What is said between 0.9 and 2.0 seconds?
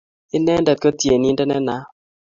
tienindet ne naat